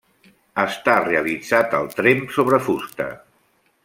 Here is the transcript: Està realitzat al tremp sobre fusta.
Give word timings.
Està 0.61 0.95
realitzat 1.03 1.75
al 1.81 1.91
tremp 1.99 2.23
sobre 2.39 2.61
fusta. 2.69 3.07